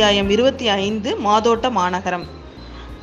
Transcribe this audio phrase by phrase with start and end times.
[0.00, 2.26] அத்தியாயம் இருபத்தி ஐந்து மாதோட்ட மாநகரம்.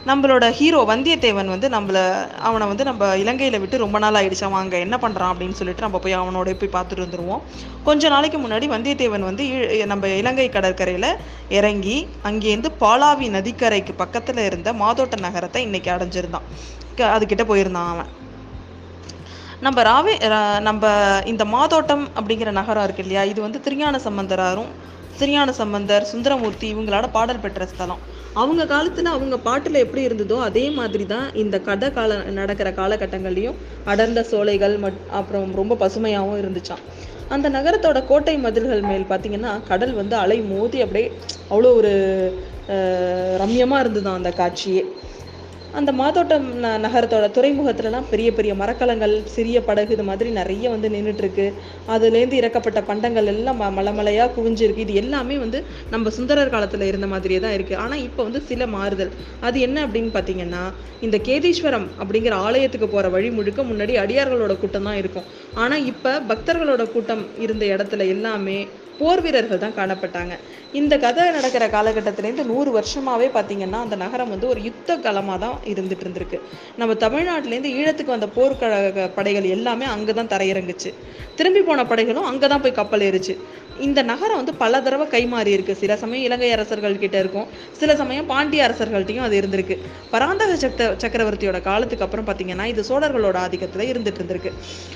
[0.07, 4.43] நம்மளோட ஹீரோ வந்தியத்தேவன் வந்து நம்மளை அவனை வந்து நம்ம இலங்கையில் விட்டு ரொம்ப நாள் ஆயிடுச்சு.
[4.43, 7.41] அவன் அங்கே என்ன பண்ணுறான் அப்படின்னு சொல்லிட்டு நம்ம போய் அவனோட போய் பார்த்துட்டு வந்துடுவோம்
[7.83, 9.45] கொஞ்ச நாளைக்கு முன்னாடி வந்தியத்தேவன் வந்து
[9.85, 11.15] நம்ம இலங்கை கடற்கரையில்
[11.49, 16.45] இறங்கி அங்கேருந்து பாலாவி நதிக்கரைக்கு பக்கத்தில் இருந்த மாதோட்ட நகரத்தை இன்னைக்கு அடைஞ்சிருந்தான்.
[16.95, 18.07] க- அதுக்கிட்ட போயிருந்தான் அவன்.
[19.61, 20.89] நம்ம ராவே ரா- நம்ம
[21.25, 23.23] இந்த மாதோட்டம் அப்படிங்கிற நகரம் இருக்கு இல்லையா?
[23.23, 24.85] இது வந்து திருஞான சம்பந்தராரும்
[25.19, 28.01] சிறியான சம்பந்தர் சுந்தரமூர்த்தி இவங்களோட பாடல் பெற்ற ஸ்தலம்.
[28.41, 33.57] அவங்க காலத்தில் அவங்க பாட்டில் எப்படி இருந்ததோ அதே மாதிரி தான் இந்த கதை கால நடக்கிற காலகட்டங்கள்லையும்
[33.91, 36.83] அடர்ந்த சோலைகள் மட் அப்புறம் ரொம்ப பசுமையாகவும் இருந்துச்சாம்.
[37.35, 41.07] அந்த நகரத்தோட கோட்டை மதில்கள் மேல் பார்த்தீங்கன்னா கடல் வந்து அலை மோதி அப்படியே
[41.51, 41.93] அவ்வளோ ஒரு
[43.41, 44.83] ரம்யமாக இருந்ததுதான் அந்த காட்சியே.
[45.77, 51.45] அந்த மாதோட்டம் ந- நகரத்தோட துறைமுகத்துலலாம் பெரிய பெரிய மரக்கலங்கள் சிறிய படகு இது மாதிரி நிறைய வந்து நின்றுட்டுருக்கு
[51.87, 54.77] அதுலேருந்து இறக்கப்பட்ட பண்டங்கள் எல்லாம் ம- மலைமலையா குவிஞ்சிருக்கு.
[54.77, 59.11] இது எல்லாமே வந்து நம்ம சுந்தரர் காலத்தில் இருந்த மாதிரியே தான் இருக்குது ஆனால் இப்போ வந்து சில மாறுதல்.
[59.41, 60.63] அது என்ன அப்படின்னு பார்த்தீங்கன்னா
[61.01, 65.27] இந்த கேதீஸ்வரம் அப்படிங்கிற ஆலயத்துக்கு போகிற வழி முழுக்க முன்னாடி அடியார்களோட கூட்டம் தான் இருக்கும்.
[65.53, 68.59] ஆனால் இப்போ பக்தர்களோட கூட்டம் இருந்த இடத்துல எல்லாமே
[68.99, 70.33] போர் வீரர்கள் தான் காணப்பட்டாங்க.
[70.79, 76.05] இந்த கதை நடக்கிற காலகட்டத்திலேருந்து நூறு வருஷமாவே பார்த்தீங்கன்னா அந்த நகரம் வந்து ஒரு யுத்த களமாக தான் இருந்துட்டு
[76.05, 76.39] இருந்திருக்கு.
[76.81, 80.91] நம்ம தமிழ்நாட்டிலேருந்து ஈழத்துக்கு வந்த போர்க்கழக படைகள் எல்லாமே அங்கே தான் தரையிறங்குச்சு.
[81.39, 83.35] திரும்பி போன படைகளும் அங்கே தான் போய் கப்பல் ஏறுச்சு.
[83.79, 85.75] இந்த நகரம் வந்து பல தடவை கைமாறி இருக்கு.
[85.75, 87.47] சில சமயம் இலங்கை அரசர்கள் கிட்ட இருக்கும்.
[87.71, 89.77] சில சமயம் பாண்டிய அரசர்கள்ட்டையும் அது இருந்திருக்கு.
[90.11, 94.53] பராந்தக சக்த சக்கரவர்த்தியோட காலத்துக்கு அப்புறம் பார்த்தீங்கன்னா இது சோழர்களோட ஆதிக்கத்தில் இருந்துட்டு இருந்திருக்கு.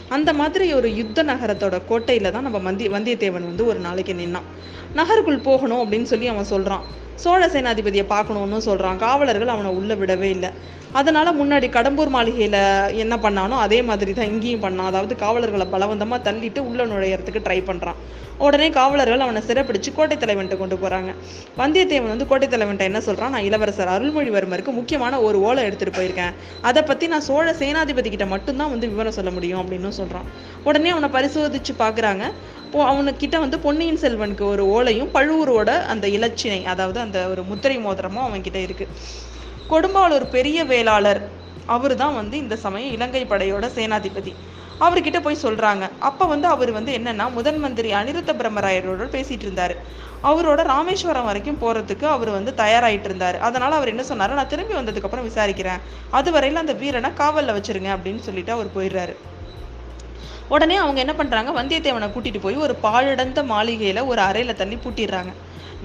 [0.09, 4.50] அந்த மாதிரி ஒரு யுத்த நகரத்தோட கோட்டையில தான் நம்ம வந்தி வந்தியத்தேவன் வந்து ஒரு நாளைக்கு நின்னான்.
[4.94, 6.82] நகருக்குள் போகணும் அப்படின்னு சொல்லி அவன் சொல்றான்.
[7.23, 10.52] சோழ சேனாதிபதியை பார்க்கணும்னு சொல்கிறான் காவலர்கள் அவனை உள்ளே விடவே இல்லை.
[11.00, 12.58] அதனால முன்னாடி கடம்பூர் மாளிகையில்
[13.03, 14.90] என்ன பண்ணானோ அதே மாதிரி தான் இங்கேயும் பண்ணான்.
[14.92, 18.00] அதாவது காவலர்களை பலவந்தமாக தள்ளிட்டு உள்ளே நுழையிறதுக்கு ட்ரை பண்ணுறான்
[18.45, 21.12] உடனே காவலர்கள் அவனை சிறப்பிடிச்சு கோட்டை தலைவன்ட்ட கொண்டு போறாங்க.
[21.59, 23.34] வந்தியத்தேவன் வந்து கோட்டை தலைவன்ட்ட என்ன சொல்றான்?
[23.36, 26.34] நான் இளவரசர் அருள்மொழிவர்மருக்கு முக்கியமான ஒரு ஓலை எடுத்துகிட்டு போயிருக்கேன்.
[26.69, 30.28] அதை பற்றி நான் சோழ சேனாதிபதி கிட்ட மட்டும்தான் வந்து விவரம் சொல்ல முடியும் அப்படின்னு சொல்றான்.
[30.64, 32.25] உடனே அவனை பரிசோதிச்சு பார்க்குறாங்க.
[32.80, 38.56] அவனுக்கிட்ட வந்து பொன்னியின் செல்வனுக்கு ஒரு ஓலையும் பழுவூரோட அந்த இலச்சினை அதாவது அந்த ஒரு முத்திரை மோதிரமும் அவன்கிட்ட
[38.56, 38.88] இருக்கு.
[39.70, 41.30] கொடும்பாளூர் பெரிய வேளாளர்
[41.66, 44.36] அவர் தான் வந்து இந்த சமயம் இலங்கை படையோட சேனாதிபதி.
[44.80, 45.90] அவர்கிட்ட போய் சொல்றாங்க.
[46.00, 49.76] அப்போ வந்து அவர் வந்து என்னன்னா முதன் மந்திரி அனிருத்த பிரம்மராயரோட பேசிட்டு இருந்தாரு.
[50.24, 53.38] அவரோட ராமேஸ்வரம் வரைக்கும் போறதுக்கு அவர் வந்து தயாராயிட்டு இருந்தாரு.
[53.38, 55.80] அதனால அவர் என்ன சொன்னாரு நான் திரும்பி வந்ததுக்கு அப்புறம் விசாரிக்கிறேன்.
[56.14, 59.16] அதுவரையில அந்த வீரனை காவலில் வச்சிருங்க அப்படின்னு சொல்லிட்டு அவர் போயிடுறாரு.
[60.53, 65.31] உடனே அவங்க என்ன பண்ணுறாங்க வந்தியத்தேவனை கூட்டிகிட்டு போய் ஒரு பாழடைந்த மாளிகையில் ஒரு அறையில் தள்ளி பூட்டிடுறாங்க.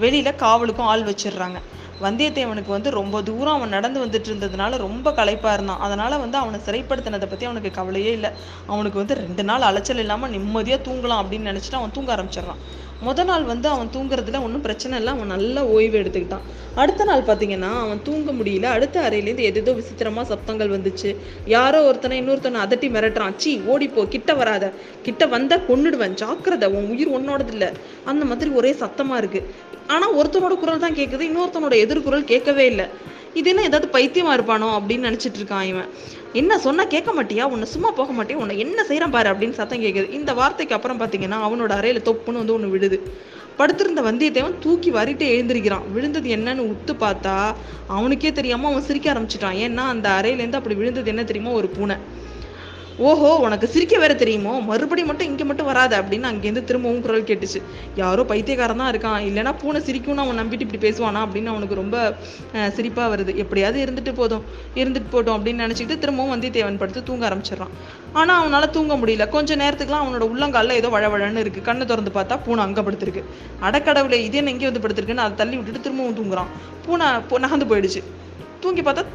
[0.03, 1.59] வெளியில் காவலுக்கும் ஆள் வச்சிடுறாங்க.
[2.05, 5.81] வந்தியத்தேவனுக்கு வந்து ரொம்ப தூரம் அவன் நடந்து வந்துட்டு இருந்ததுனால ரொம்ப களைப்பாக இருந்தான்.
[5.85, 8.31] அதனால் வந்து அவனை சிறைப்படுத்தினதை பற்றி அவனுக்கு கவலையே இல்லை.
[8.73, 12.61] அவனுக்கு வந்து ரெண்டு நாள் அலைச்சல் இல்லாமல் நிம்மதியாக தூங்கலாம் அப்படின்னு நினைச்சிட்டு அவன் தூங்க ஆரம்பிச்சிடுறான்.
[13.05, 15.11] முத நாள் வந்து அவன் தூங்குறதுல ஒன்றும் பிரச்சனை இல்லை.
[15.15, 16.45] அவன் நல்லா ஓய்வு எடுத்துக்கிட்டான்.
[16.81, 18.67] அடுத்த நாள் பார்த்தீங்கன்னா அவன் தூங்க முடியல.
[18.77, 21.09] அடுத்த அறையிலேருந்து எதேதோ விசித்திரமா சப்தங்கள் வந்துச்சு.
[21.55, 23.35] யாரோ ஒருத்தனை இன்னொருத்தனை அதட்டி மிரட்டுறான்.
[23.43, 24.71] சீ ஓடிப்போ கிட்ட வராத.
[25.07, 26.15] கிட்ட வந்தால் கொன்னுடுவேன்.
[26.23, 27.69] ஜாக்கிரதை உன் உயிர் உன்னோடது இல்லை.
[28.11, 29.47] அந்த மாதிரி ஒரே சத்தமாக இருக்குது
[29.95, 32.87] ஆனால் ஒருத்தனோட குரல் தான் கேட்குது இன்னொருத்தனோட எதிர்குரல் கேட்கவே இல்லை.
[33.39, 35.89] இது என்ன ஏதாவது பைத்தியமா இருப்பானோ அப்படின்னு நினச்சிட்டு இருக்கான் இவன்.
[36.33, 37.43] என்ன சொன்னா கேட்க மாட்டியா?
[37.43, 38.35] உன்னை சும்மா போக மாட்டியா?
[38.35, 42.59] உன்னை என்ன செய்யறான் பாரு அப்படின்னு சத்தம் கேட்குது இந்த வார்த்தைக்கு அப்புறம் பாத்தீங்கன்னா அவனோட அறையில தொப்புன்னு வந்து
[42.59, 43.01] ஒண்ணு விடுது
[43.57, 45.91] படுத்திருந்த வந்தியத்தேவன் தூக்கி வரிட்டு எழுந்திருக்கிறான்.
[45.93, 47.53] விழுந்தது என்னன்னு உத்து பார்த்தா
[47.87, 49.57] அவனுக்கே தெரியாம அவன் சிரிக்க ஆரம்பிச்சிட்டான்.
[49.65, 51.51] ஏன்னா அந்த அறையில இருந்து அப்படி விழுந்தது என்ன தெரியுமா?
[51.51, 51.95] ஒரு பூனை.
[53.05, 54.53] ஓஹோ உனக்கு சிரிக்க வேற தெரியுமோ?
[54.67, 57.59] மறுபடி மட்டும் இங்கே மட்டும் வராத அப்படின்னு அங்கேருந்து திரும்பவும் குரல் கேட்டுச்சு.
[57.99, 59.19] யாரோ பைத்தியக்காரன் தான் இருக்கான்.
[59.27, 61.97] இல்லைன்னா பூனை சிரிக்கும்னு அவன் நம்பிட்டு இப்படி பேசுவானா அப்படின்னு அவனுக்கு ரொம்ப
[62.77, 63.33] சிரிப்பாக வருது.
[63.43, 64.43] எப்படியாவது இருந்துட்டு போதும்.
[64.81, 67.73] இருந்துட்டு போட்டோம் அப்படின்னு நினச்சிக்கிட்டு திரும்பவும் வந்தியத்தேவன் படுத்து தூங்க ஆரம்பிச்சிடுறான்.
[68.21, 69.27] ஆனால் அவனால் தூங்க முடியல.
[69.35, 73.23] கொஞ்ச நேரத்துக்குலாம் அவனோட உள்ளங்காலில் ஏதோ வழவழன்னு இருக்குது கண்ணு திறந்து பார்த்தா பூனை அங்கே படுத்திருக்கு.
[73.69, 76.49] அடக்கடவுளை இதே என்ன இங்கே வந்து படுத்திருக்குன்னு அதை தள்ளி விட்டுட்டு திரும்பவும் தூங்குறான்.
[76.87, 77.07] பூனை
[77.45, 78.03] நகர்ந்து போயிடுச்சு.
[78.63, 79.05] தூங்கி பார்த்தா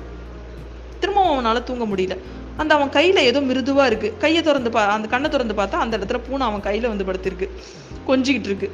[1.03, 2.17] திரும்பவும் அவனால் தூங்க முடியல.
[2.57, 6.21] அந்த அவன் கையில் ஏதோ மிருதுவாக இருக்குது கையை திறந்து பா அந்த கண்ணை திறந்து பார்த்தா அந்த இடத்துல
[6.29, 7.49] பூனை அவன் கையில் வந்து படுத்திருக்கு.
[8.09, 8.71] கொஞ்சிக்கிட்டு இருக்கு.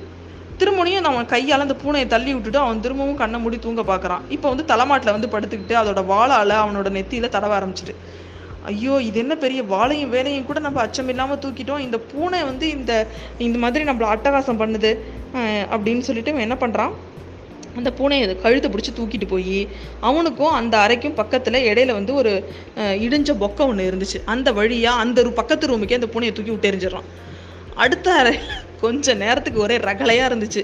[0.59, 4.21] திரும்பவும் அவன் கையால் அந்த பூனையை தள்ளி விட்டுட்டு அவன் திரும்பவும் கண்ணை மூடி தூங்க பார்க்குறான்.
[4.29, 7.95] இப்போ வந்து தலைமாட்டில் வந்து படுத்துக்கிட்டு அதோட வாழால் அவனோட நெத்தியில் தடவ ஆரம்பிச்சிட்டு
[8.65, 11.79] ஐயோ இது என்ன பெரிய வாளையும் வேலையும் கூட நம்ம அச்சம் தூக்கிட்டோம்.
[11.79, 13.07] இந்த பூனை வந்து இந்த
[13.39, 14.99] இந்த மாதிரி நம்மளை அட்டகாசம் பண்ணுது
[15.71, 16.95] அப்படின்னு சொல்லிட்டு இவன் என்ன பண்ணுறான்
[17.79, 19.59] அந்த பூனையை அது கழுத்தை பிடிச்சி தூக்கிட்டு போய்
[20.01, 22.33] அவனுக்கும் அந்த அறைக்கும் பக்கத்தில் இடையில வந்து ஒரு
[22.77, 24.19] இடிஞ்ச பொக்கை ஒன்று இருந்துச்சு.
[24.25, 27.09] அந்த வழியாக அந்த ரூ- பக்கத்து ரூமுக்கே அந்த பூனையை தூக்கி விட்டு எறிஞ்சிடறான்
[27.75, 28.35] அடுத்த அறை
[28.81, 30.63] கொஞ்ச நேரத்துக்கு ஒரே ரகலையாக இருந்துச்சு.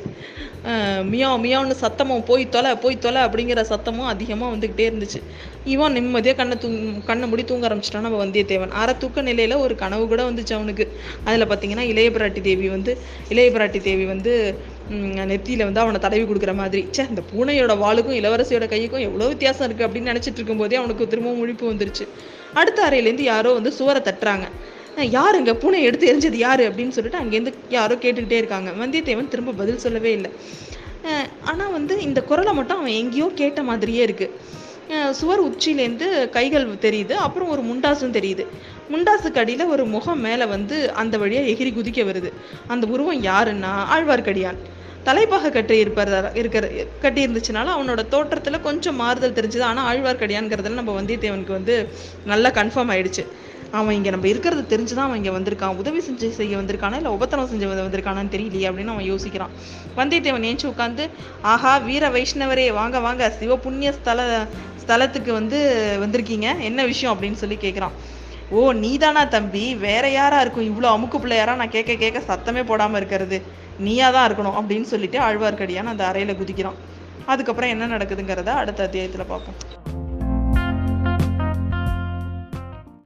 [0.65, 5.21] அஹ், மியாவ் மியாவ்னு சத்தமும் போய் தொலை போய் தொலை அப்படிங்கிற சத்தமும் அதிகமாக வந்துக்கிட்டே இருந்துச்சு.
[5.65, 8.01] இவன் நிம்மதியாக கண்ணை தூங் கண்ணை மூடி தூங்க ஆரம்பிச்சிட்டான்.
[8.01, 8.69] நம்ம வந்தியத்தேவன்.
[8.69, 10.85] அரை தூக்க நிலையில் ஒரு கனவு கூட வந்துச்சு அவனுக்கு.
[11.25, 14.33] அதில் பார்த்தீங்கன்னா இளைய பிராட்டி தேவி வந்து இளைய பிராட்டி தேவி வந்து
[15.31, 16.83] நெத்தியில் வந்து அவனை தடவி கொடுக்குற மாதிரி.
[16.95, 21.65] ச்சே இந்த பூனையோட வாளுக்கும் இளவரசியோட கைக்கும் எவ்வளோ வித்தியாசம் இருக்குது அப்படின்னு நினச்சிட்டு இருக்கும்போதே அவனுக்கு திரும்பவும் முழிப்பு
[21.73, 22.07] வந்துருச்சு.
[22.61, 24.47] அடுத்த அறையிலேருந்து யாரோ வந்து சுவரை தட்டுறாங்க.
[24.97, 28.71] யார் யாருங்க பூனை எடுத்து எரிஞ்சது யார் அப்படின்னு சொல்லிட்டு அங்கேருந்து யாரோ கேட்டுக்கிட்டே இருக்காங்க.
[28.81, 30.31] வந்தியத்தேவன் திரும்ப பதில் சொல்லவே இல்லை.
[31.51, 34.63] ஆனால் வந்து இந்த குரலை மட்டும் அவன் எங்கேயோ கேட்ட மாதிரியே இருக்குது
[35.19, 38.45] சுவர் உச்சியிலேருந்து கைகள் தெரியுது அப்புறம் ஒரு முண்டாசும் தெரியுது.
[38.93, 42.31] முண்டாசுக்கு அடியில் ஒரு முகம் மேலே வந்து அந்த வழியாக எகிரி குதிக்க வருது.
[42.75, 44.61] அந்த உருவம் யாருன்னா ஆழ்வார்க்கடியான்.
[45.09, 46.67] தலைப்பாக கட்டி இருப்பதா இருக்கிற
[47.05, 49.65] கட்டி இருந்துச்சுனால அவனோட தோற்றத்தில் கொஞ்சம் மாறுதல் தெரிஞ்சுது.
[49.71, 51.75] ஆனால் ஆழ்வார்க்கடியான்ங்கிறதுல நம்ம வந்தியத்தேவனுக்கு வந்து
[52.33, 53.25] நல்லா கன்ஃபார்ம் ஆயிடுச்சு.
[53.79, 55.79] அவன் இங்கே நம்ம இருக்கிறது தெரிஞ்சு தான் அவன் இங்கே வந்திருக்கான்.
[55.83, 59.55] உதவி செஞ்சு செய்ய வந்திருக்கானா இல்லை உபத்திரம் செஞ்சு வந்திருக்கானான்னு தெரியலையே அப்படின்னு அவன் யோசிக்கிறான்.
[59.99, 61.07] வந்தியத்தேவன் ஏஞ்சி உட்காந்து
[61.53, 64.21] ஆஹா வீர வைஷ்ணவரே வாங்க வாங்க சிவ புண்ணிய ஸ்தல
[64.85, 65.59] ஸ்தலத்துக்கு வந்து
[66.05, 66.49] வந்திருக்கீங்க.
[66.71, 67.97] என்ன விஷயம் அப்படின்னு சொல்லி கேட்குறான்
[68.51, 69.63] ஓ நீதானா தம்பி?
[69.75, 70.69] வேற யாரா இருக்கும்?
[70.71, 71.55] இவ்வளோ அமுக்கு பிள்ளையாரா?
[71.61, 73.39] நான் கேட்க கேட்க சத்தமே போடாமல் இருக்கிறது.
[73.79, 76.79] நீயா தான் இருக்கணும் அப்படின்னு சொல்லிட்டு ஆழ்வார்க்கடியான் அந்த அறையில் குதிக்கிறான்.
[77.27, 79.59] அதுக்கப்புறம் என்ன நடக்குதுங்கிறத அடுத்த அத்தியாயத்தில் பார்ப்போம்.